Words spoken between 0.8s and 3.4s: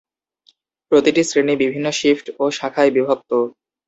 প্রতিটি শ্রেণী বিভিন্ন শিফট ও শাখায় বিভক্ত।